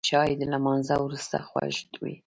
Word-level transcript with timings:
چای 0.09 0.29
د 0.39 0.41
لمانځه 0.53 0.95
وروسته 1.05 1.35
خوږ 1.47 1.75
وي 2.01 2.15